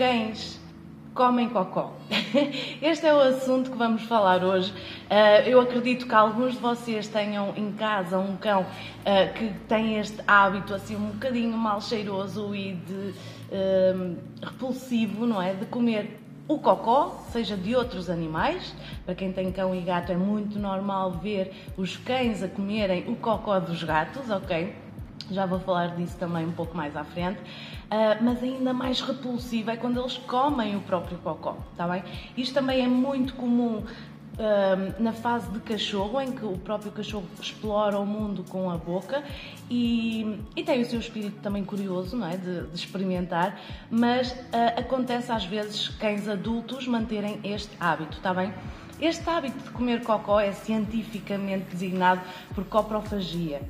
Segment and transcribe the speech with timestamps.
[0.00, 0.58] Cães
[1.14, 1.92] comem cocó?
[2.80, 4.72] Este é o assunto que vamos falar hoje.
[4.72, 9.98] Uh, eu acredito que alguns de vocês tenham em casa um cão uh, que tem
[9.98, 15.52] este hábito assim um bocadinho mal cheiroso e de uh, repulsivo, não é?
[15.52, 18.74] De comer o cocó, seja de outros animais.
[19.04, 23.16] Para quem tem cão e gato é muito normal ver os cães a comerem o
[23.16, 24.74] cocó dos gatos, ok?
[25.30, 27.40] Já vou falar disso também um pouco mais à frente.
[27.40, 32.04] Uh, mas ainda mais repulsivo é quando eles comem o próprio cocó, está bem?
[32.36, 37.24] Isto também é muito comum uh, na fase de cachorro, em que o próprio cachorro
[37.40, 39.24] explora o mundo com a boca
[39.68, 42.36] e, e tem o seu espírito também curioso, não é?
[42.36, 48.52] De, de experimentar, mas uh, acontece às vezes cães adultos manterem este hábito, está bem?
[49.00, 52.20] Este hábito de comer cocó é cientificamente designado
[52.54, 53.62] por coprofagia.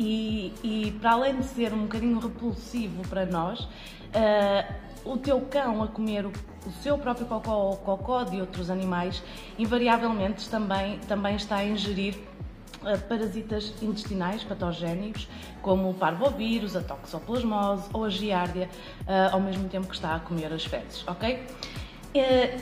[0.00, 4.74] E, e, para além de ser um bocadinho repulsivo para nós, uh,
[5.04, 6.28] o teu cão a comer o,
[6.64, 9.20] o, seu próprio cocó ou cocó de outros animais,
[9.58, 15.26] invariavelmente também, também está a ingerir uh, parasitas intestinais patogénicos,
[15.62, 20.20] como o parvovírus, a toxoplasmose ou a giardia, uh, ao mesmo tempo que está a
[20.20, 21.44] comer as fezes, ok?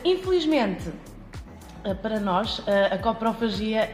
[0.04, 0.92] infelizmente,
[2.02, 3.88] para nós, a coprofagia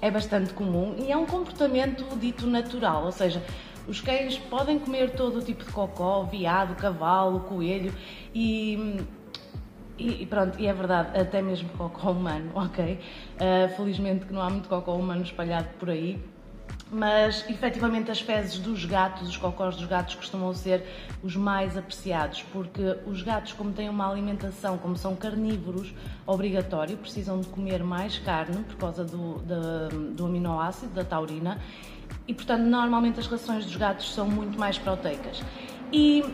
[0.00, 3.42] é bastante comum e é um comportamento dito natural, ou seja,
[3.86, 7.92] os cães podem comer todo o tipo de cocó, viado, cavalo, coelho
[8.34, 8.98] e,
[9.98, 12.98] e pronto, e é verdade, até mesmo cocó humano, ok?
[13.34, 16.22] Uh, felizmente que não há muito cocó humano espalhado por aí,
[16.92, 20.84] mas efetivamente as fezes dos gatos, os cocós dos gatos costumam ser
[21.22, 25.94] os mais apreciados, porque os gatos, como têm uma alimentação, como são carnívoros,
[26.26, 31.58] obrigatório, precisam de comer mais carne por causa do, do, do aminoácido, da taurina,
[32.26, 35.42] e portanto normalmente as rações dos gatos são muito mais proteicas.
[35.92, 36.24] E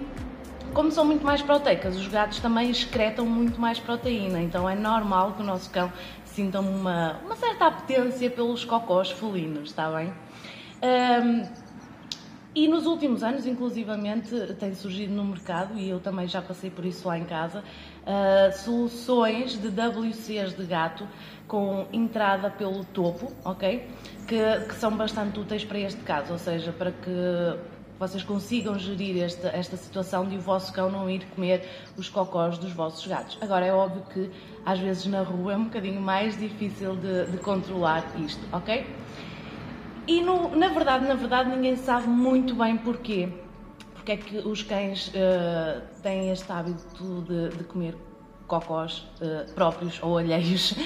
[0.72, 5.32] como são muito mais proteicas, os gatos também excretam muito mais proteína, então é normal
[5.32, 5.92] que o nosso cão
[6.36, 10.12] sinta uma, uma certa apetência pelos cocós felinos, está bem?
[10.82, 11.48] Um,
[12.54, 16.84] e nos últimos anos, inclusivamente, tem surgido no mercado, e eu também já passei por
[16.84, 21.08] isso lá em casa, uh, soluções de WCs de gato
[21.48, 23.88] com entrada pelo topo, ok?
[24.28, 27.56] Que, que, são bastante úteis para este caso, ou seja, para que
[27.98, 32.58] vocês consigam gerir esta, esta situação de o vosso cão não ir comer os cocós
[32.58, 33.38] dos vossos gatos.
[33.40, 34.30] Agora, é óbvio que
[34.64, 38.86] às vezes na rua é um bocadinho mais difícil de, de controlar isto, ok?
[40.06, 43.28] E no, na verdade, na verdade, ninguém sabe muito bem porquê.
[43.94, 47.96] Porque é que os cães uh, têm este hábito de, de comer
[48.46, 50.76] cocós uh, próprios ou alheios, uh,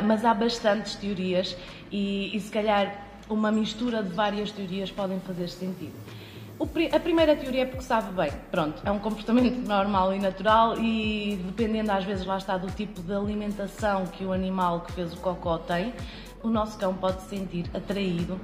[0.06, 1.54] mas há bastantes teorias
[1.90, 5.92] e, e, se calhar uma mistura de várias teorias podem fazer sentido.
[6.92, 11.40] A primeira teoria é porque sabe bem, pronto, é um comportamento normal e natural e
[11.46, 15.16] dependendo às vezes lá está do tipo de alimentação que o animal que fez o
[15.16, 15.92] cocó tem,
[16.42, 18.38] o nosso cão pode se sentir atraído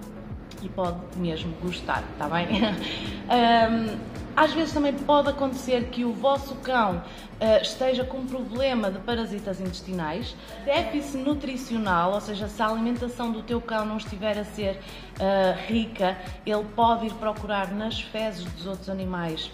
[0.62, 2.48] e pode mesmo gostar, está bem?
[3.30, 8.88] um, às vezes também pode acontecer que o vosso cão uh, esteja com um problema
[8.88, 14.38] de parasitas intestinais, déficit nutricional, ou seja, se a alimentação do teu cão não estiver
[14.38, 16.16] a ser uh, rica,
[16.46, 19.50] ele pode ir procurar nas fezes dos outros animais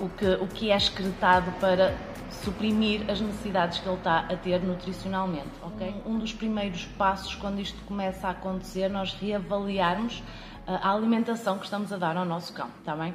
[0.00, 1.94] o que, o que é excretado para
[2.42, 5.94] suprimir as necessidades que ele está a ter nutricionalmente, ok?
[6.04, 10.20] Um dos primeiros passos quando isto começa a acontecer, nós reavaliarmos
[10.66, 13.14] a alimentação que estamos a dar ao nosso cão, está bem?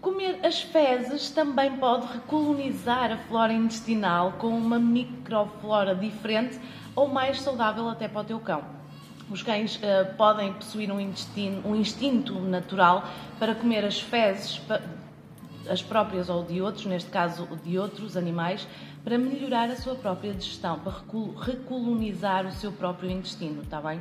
[0.00, 6.58] Comer as fezes também pode recolonizar a flora intestinal com uma microflora diferente
[6.94, 8.62] ou mais saudável até para o teu cão.
[9.28, 10.98] Os cães uh, podem possuir um,
[11.64, 13.04] um instinto natural
[13.38, 14.60] para comer as fezes
[15.68, 18.66] as próprias ou de outros, neste caso de outros animais,
[19.04, 20.94] para melhorar a sua própria digestão, para
[21.42, 24.00] recolonizar o seu próprio intestino, está bem?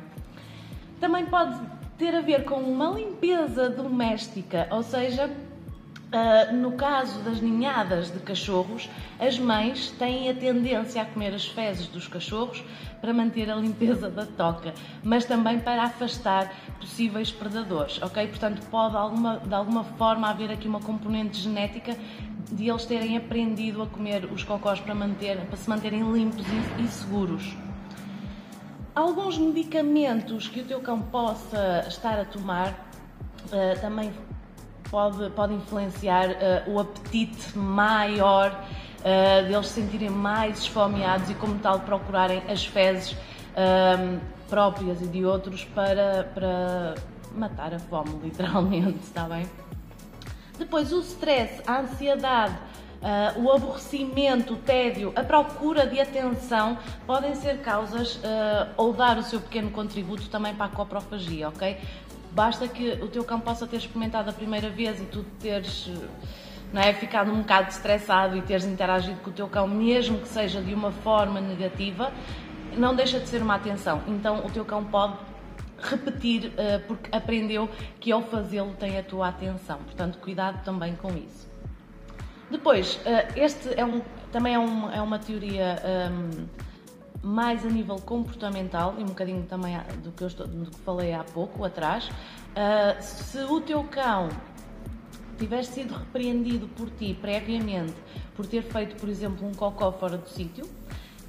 [1.00, 1.60] Também pode
[1.98, 5.30] ter a ver com uma limpeza doméstica, ou seja,
[6.08, 8.90] Uh, no caso das ninhadas de cachorros,
[9.20, 12.64] as mães têm a tendência a comer as fezes dos cachorros
[13.02, 14.74] para manter a limpeza da toca,
[15.04, 18.26] mas também para afastar possíveis predadores, ok?
[18.28, 21.98] Portanto, pode alguma, de alguma forma haver aqui uma componente genética
[22.50, 26.84] de eles terem aprendido a comer os cocós para, manter, para se manterem limpos e,
[26.84, 27.54] e seguros.
[28.96, 34.12] Alguns medicamentos que o teu cão possa estar a tomar uh, também
[34.90, 38.52] pode, pode influenciar uh, o apetite maior,
[39.00, 44.20] uh, deles se sentirem mais esfomeados e, como tal, procurarem as fezes uh,
[44.50, 46.96] próprias e de outros para, para
[47.36, 49.48] matar a fome, literalmente, está bem?
[50.58, 52.58] Depois, o stress, a ansiedade,
[52.98, 59.20] Uh, o aborrecimento, o tédio, a procura de atenção podem ser causas uh, ou dar
[59.20, 61.78] o seu pequeno contributo também para a coprofagia, ok?
[62.38, 65.90] Basta que o teu cão possa ter experimentado a primeira vez e tu teres
[66.72, 70.28] não é, ficado um bocado estressado e teres interagido com o teu cão, mesmo que
[70.28, 72.14] seja de uma forma negativa,
[72.78, 74.04] não deixa de ser uma atenção.
[74.08, 75.18] Então o teu cão pode
[75.82, 77.68] repetir uh, porque aprendeu
[78.00, 79.80] que ao fazê-lo tem a tua atenção.
[79.80, 81.50] Portanto, cuidado também com isso.
[82.52, 84.00] Depois, uh, este é um,
[84.32, 85.82] também é, um, é uma teoria
[86.12, 86.46] um,
[87.28, 91.14] mais a nível comportamental e um bocadinho também do que eu estou, do que falei
[91.14, 92.08] há pouco atrás.
[92.08, 94.30] Uh, se o teu cão
[95.38, 97.96] tiver sido repreendido por ti previamente
[98.34, 100.66] por ter feito, por exemplo, um cocó fora do sítio,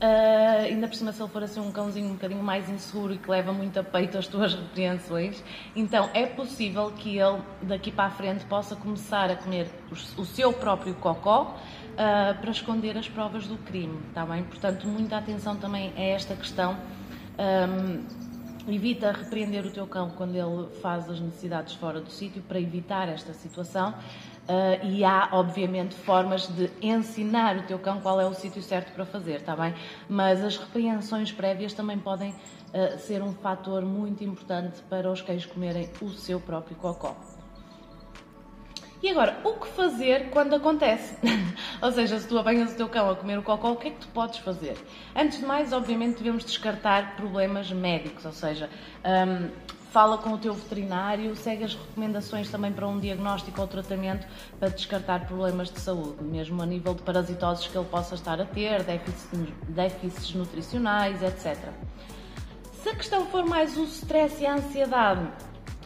[0.01, 3.19] uh, ainda por cima se ele for assim um cãozinho um bocadinho mais inseguro e
[3.19, 5.43] que leva muito a peito as tuas repreensões,
[5.75, 9.69] então é possível que ele daqui para a frente possa começar a comer
[10.17, 11.57] o seu próprio cocó
[11.93, 14.45] uh, para esconder as provas do crime, está bem?
[14.45, 16.77] Portanto, muita atenção também a esta questão.
[17.39, 18.29] Um,
[18.75, 23.09] evita repreender o teu cão quando ele faz as necessidades fora do sítio para evitar
[23.09, 23.95] esta situação.
[24.49, 28.93] Uh, e há, obviamente, formas de ensinar o teu cão qual é o sítio certo
[28.95, 29.75] para fazer, está bem?
[30.09, 35.45] Mas as repreensões prévias também podem uh, ser um fator muito importante para os cães
[35.45, 37.15] comerem o seu próprio cocó.
[39.03, 41.17] E agora, o que fazer quando acontece?
[41.83, 43.91] ou seja, se tu apanhas o teu cão a comer o cocó, o que é
[43.91, 44.79] que tu podes fazer?
[45.15, 48.71] Antes de mais, obviamente, devemos descartar problemas médicos, ou seja,
[49.05, 49.51] um,
[49.91, 54.27] fala com o teu veterinário, segue as recomendações também para um diagnóstico ou tratamento
[54.59, 58.45] para descartar problemas de saúde, mesmo a nível de parasitoses que ele possa estar a
[58.45, 61.57] ter, déficits, déficits nutricionais, etc.
[62.73, 65.29] Se a questão for mais o stress e a ansiedade,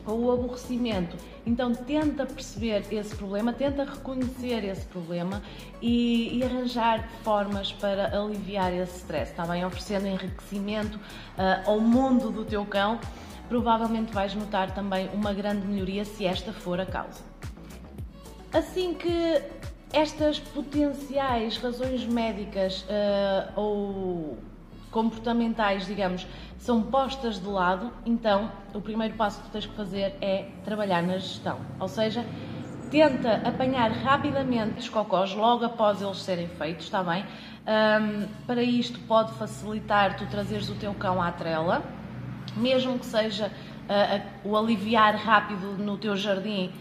[0.07, 1.17] ou o aborrecimento.
[1.47, 5.43] Então tenta perceber esse problema, tenta reconhecer esse problema
[5.81, 9.45] e, e arranjar formas para aliviar esse stress, está?
[9.67, 12.99] Oferecendo enriquecimento uh, ao mundo do teu cão,
[13.53, 17.23] provavelmente vais notar também uma grande melhoria se esta for a causa.
[18.51, 19.43] Assim que
[19.93, 24.39] estas potenciais razões médicas uh, ou
[24.91, 26.27] comportamentais, digamos,
[26.57, 31.03] são postas de lado, então o primeiro passo que tu tens que fazer é trabalhar
[31.03, 31.59] na gestão.
[31.79, 32.25] Ou seja,
[32.91, 37.23] tenta apanhar rapidamente os cocós logo após eles serem feitos, está bem?
[37.67, 41.83] Um, para isto pode facilitar tu trazeres o teu cão à trela,
[42.57, 46.73] mesmo que seja uh, o aliviar rápido no teu jardim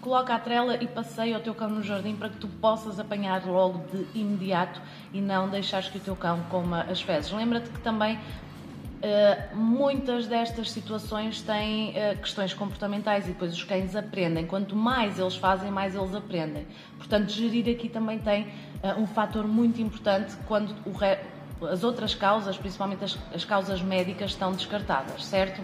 [0.00, 3.44] coloca a trela e passeia o teu cão no jardim para que tu possas apanhar
[3.44, 4.80] logo de imediato
[5.12, 7.32] e não deixares que o teu cão coma as fezes.
[7.32, 8.18] Lembra-te que também
[8.96, 14.46] Uh, muitas destas situações têm uh, questões comportamentais e depois os cães aprendem.
[14.46, 16.66] Quanto mais eles fazem, mais eles aprendem.
[16.96, 20.74] Portanto, gerir aqui também tem uh, um fator muito importante quando
[21.62, 25.60] as outras causas, principalmente as, as causas médicas, estão descartadas, certo?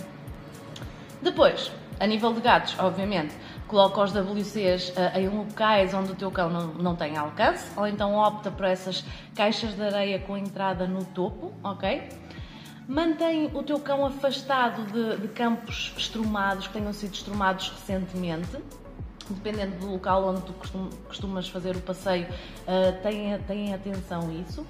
[1.20, 1.70] Depois,
[2.00, 3.34] a nível de gatos, obviamente,
[3.68, 7.87] coloca os WCs uh, em locais onde o teu cão não, não tem alcance, ou
[7.87, 12.08] então opta por essas caixas de areia com entrada no topo, ok?
[12.88, 18.58] Mantém o teu cão afastado de, de campos estrumados que tenham sido estrumados recentemente,
[19.30, 20.52] dependendo do local onde tu
[21.06, 24.66] costumas fazer o passeio, uh, tenha, tenha atenção a isso.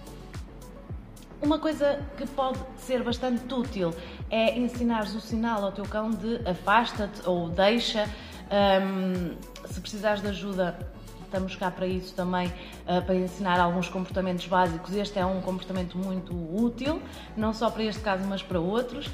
[1.42, 3.92] Uma coisa que pode ser bastante útil
[4.30, 8.08] é ensinares o sinal ao teu cão de afasta-te ou deixa.
[8.48, 9.34] Um,
[9.66, 10.78] se precisares de ajuda,
[11.24, 14.94] estamos cá para isso também, uh, para ensinar alguns comportamentos básicos.
[14.94, 17.02] Este é um comportamento muito útil,
[17.36, 19.12] não só para este caso, mas para outros, uh,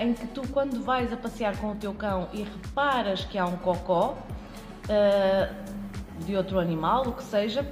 [0.00, 3.46] em que tu, quando vais a passear com o teu cão e reparas que há
[3.46, 4.18] um cocó
[4.86, 7.64] uh, de outro animal, o que seja,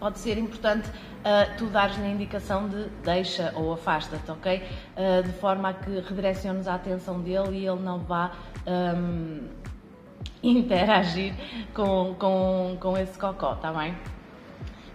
[0.00, 4.62] pode ser importante uh, tu dares-lhe a indicação de deixa ou afasta-te, ok?
[4.96, 8.32] Uh, de forma a que redireciones a atenção dele e ele não vá
[8.66, 9.46] um,
[10.42, 11.34] interagir
[11.74, 13.94] com, com, com esse cocó, está bem?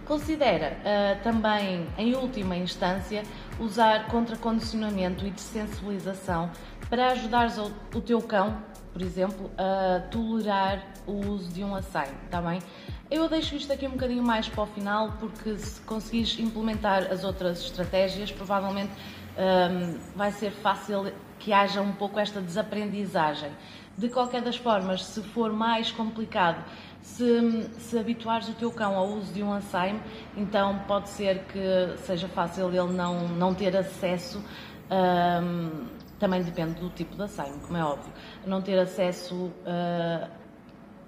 [0.04, 3.22] Considera uh, também, em última instância,
[3.58, 6.50] usar contracondicionamento e desensibilização
[6.90, 7.48] para ajudar
[7.94, 8.56] o teu cão,
[8.96, 12.62] por exemplo, a tolerar o uso de um assaio, está bem?
[13.10, 17.22] Eu deixo isto aqui um bocadinho mais para o final, porque se conseguires implementar as
[17.22, 18.90] outras estratégias, provavelmente
[19.36, 23.50] um, vai ser fácil que haja um pouco esta desaprendizagem.
[23.98, 26.64] De qualquer das formas, se for mais complicado,
[27.02, 30.00] se, se habituares o teu cão ao uso de um Alzheimer,
[30.34, 34.42] então pode ser que seja fácil ele não, não ter acesso.
[34.90, 38.12] Um, também depende do tipo de Alzheimer, como é óbvio,
[38.46, 40.28] não ter acesso uh,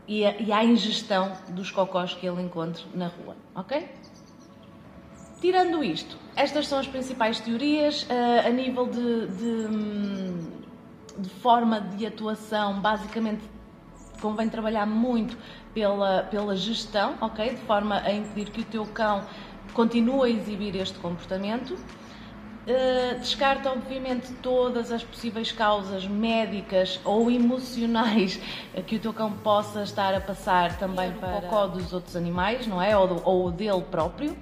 [0.06, 3.88] e, a, e à ingestão dos cocós que ele encontre na rua, ok?
[5.40, 9.68] Tirando isto, estas são as principais teorias uh, a nível de, de,
[11.22, 12.80] de, forma de atuação.
[12.80, 13.42] Basicamente,
[14.20, 15.38] convém trabalhar muito
[15.72, 17.50] pela, pela gestão, ok?
[17.50, 19.24] De forma a impedir que o teu cão
[19.72, 21.76] continue a exibir este comportamento.
[22.68, 28.38] Uh, descarta, obviamente, todas as possíveis causas médicas ou emocionais
[28.86, 32.66] que o teu cão possa estar a passar também para o cocó dos outros animais,
[32.66, 32.94] não é?
[32.94, 34.36] Ou, ou dele próprio.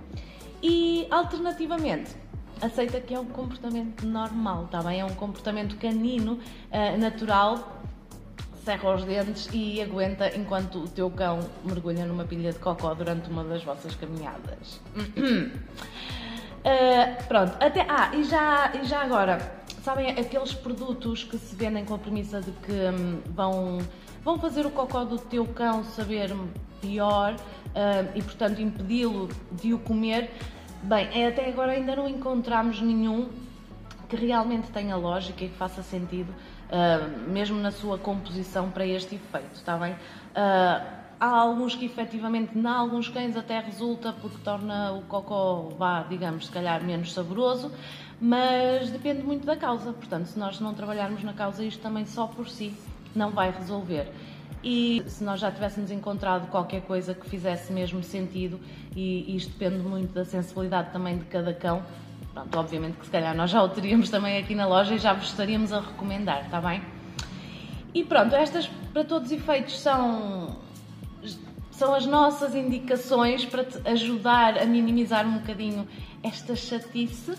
[0.60, 2.16] E, alternativamente,
[2.60, 4.98] aceita que é um comportamento normal, está bem?
[4.98, 7.80] É um comportamento canino, uh, natural,
[8.64, 13.30] cerra os dentes e aguenta enquanto o teu cão mergulha numa pilha de cocó durante
[13.30, 14.80] uma das vossas caminhadas.
[16.66, 17.86] Uh, pronto, até.
[17.88, 19.38] Ah, e já, e já agora,
[19.84, 23.78] sabem aqueles produtos que se vendem com a premissa de que hum, vão,
[24.24, 26.34] vão fazer o cocó do teu cão saber
[26.80, 30.28] pior uh, e, portanto, impedi-lo de o comer?
[30.82, 33.28] Bem, é, até agora ainda não encontramos nenhum
[34.08, 39.14] que realmente tenha lógica e que faça sentido, uh, mesmo na sua composição para este
[39.14, 39.92] efeito, está bem?
[39.92, 46.02] Uh, Há alguns que efetivamente, em alguns cães, até resulta porque torna o cocó, vá,
[46.02, 47.72] digamos, se calhar menos saboroso,
[48.20, 49.92] mas depende muito da causa.
[49.92, 52.74] Portanto, se nós não trabalharmos na causa, isto também só por si
[53.14, 54.12] não vai resolver.
[54.62, 58.60] E se nós já tivéssemos encontrado qualquer coisa que fizesse mesmo sentido,
[58.94, 61.82] e isto depende muito da sensibilidade também de cada cão,
[62.34, 65.14] pronto, obviamente que se calhar nós já o teríamos também aqui na loja e já
[65.14, 66.82] vos estaríamos a recomendar, está bem?
[67.94, 70.65] E pronto, estas para todos os efeitos são
[71.76, 75.86] são as nossas indicações para te ajudar a minimizar um bocadinho
[76.22, 77.32] esta chatice.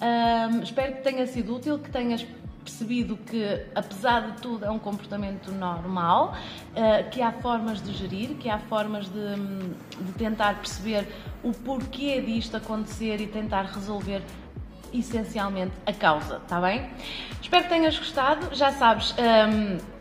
[0.00, 2.24] Um, espero que tenha sido útil, que tenhas
[2.62, 6.32] percebido que, apesar de tudo, é um comportamento normal,
[6.76, 9.34] uh, que há formas de gerir, que há formas de,
[10.00, 11.06] de tentar perceber
[11.42, 14.22] o porquê disto acontecer e tentar resolver
[14.92, 16.88] essencialmente a causa, está bem?
[17.40, 18.54] Espero que tenhas gostado.
[18.54, 19.12] Já sabes.
[19.12, 19.91] Um,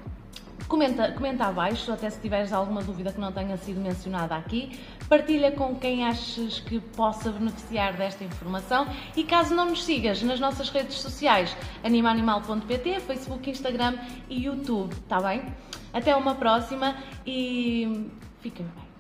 [0.71, 4.79] Comenta, comenta abaixo, até se tiveres alguma dúvida que não tenha sido mencionada aqui.
[5.09, 8.87] Partilha com quem achas que possa beneficiar desta informação.
[9.13, 13.97] E caso não nos sigas nas nossas redes sociais, animanimal.pt, Facebook, Instagram
[14.29, 15.43] e YouTube, está bem?
[15.91, 16.95] Até uma próxima
[17.27, 18.09] e
[18.39, 18.90] fiquem bem.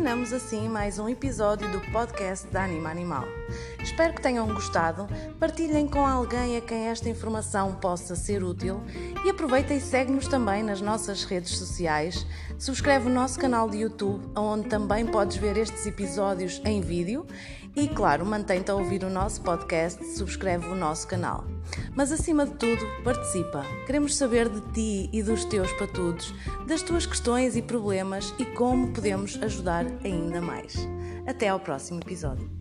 [0.00, 3.28] Terminamos assim mais um episódio do podcast da Anima Animal.
[3.82, 5.06] Espero que tenham gostado,
[5.38, 8.80] partilhem com alguém a quem esta informação possa ser útil
[9.24, 12.26] e aproveita e segue-nos também nas nossas redes sociais.
[12.58, 17.26] Subscreve o nosso canal de YouTube, onde também podes ver estes episódios em vídeo
[17.74, 21.44] e, claro, mantém-te a ouvir o nosso podcast, subscreve o nosso canal.
[21.94, 23.64] Mas acima de tudo, participa.
[23.86, 26.34] Queremos saber de ti e dos teus patudos,
[26.66, 30.76] das tuas questões e problemas e como podemos ajudar ainda mais.
[31.26, 32.59] Até ao próximo episódio.